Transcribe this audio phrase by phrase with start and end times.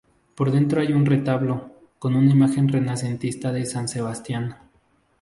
[0.33, 1.69] Por dentro hay un retablo,
[1.99, 4.57] con una imagen renacentista de San Sebastián.